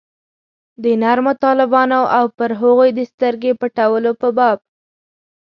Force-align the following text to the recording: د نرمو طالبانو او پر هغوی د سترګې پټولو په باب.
د 0.83 0.85
نرمو 1.01 1.33
طالبانو 1.45 2.01
او 2.17 2.25
پر 2.37 2.51
هغوی 2.59 2.89
د 2.93 2.99
سترګې 3.11 3.51
پټولو 3.61 4.11
په 4.21 4.27
باب. 4.37 4.57